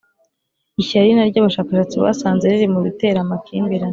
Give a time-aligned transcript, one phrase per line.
[0.81, 3.89] ishyari na ryo abashakashatsi basanze riri mu bitera amakimbirane.